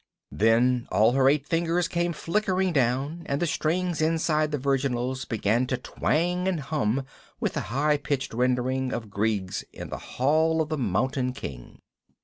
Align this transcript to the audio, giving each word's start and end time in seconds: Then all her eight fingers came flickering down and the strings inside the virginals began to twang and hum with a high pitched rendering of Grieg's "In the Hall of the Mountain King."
Then 0.31 0.87
all 0.91 1.11
her 1.11 1.29
eight 1.29 1.45
fingers 1.47 1.87
came 1.87 2.11
flickering 2.11 2.73
down 2.73 3.21
and 3.27 3.39
the 3.39 3.45
strings 3.45 4.01
inside 4.01 4.49
the 4.49 4.57
virginals 4.57 5.25
began 5.25 5.67
to 5.67 5.77
twang 5.77 6.47
and 6.47 6.59
hum 6.59 7.05
with 7.39 7.55
a 7.55 7.59
high 7.69 7.97
pitched 7.97 8.33
rendering 8.33 8.93
of 8.93 9.11
Grieg's 9.11 9.63
"In 9.71 9.89
the 9.91 9.99
Hall 10.17 10.59
of 10.59 10.69
the 10.69 10.77
Mountain 10.79 11.33
King." 11.33 11.81